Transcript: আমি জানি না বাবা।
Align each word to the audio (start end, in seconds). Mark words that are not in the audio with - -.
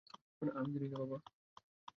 আমি 0.55 0.69
জানি 0.73 0.87
না 0.91 0.97
বাবা। 1.01 1.17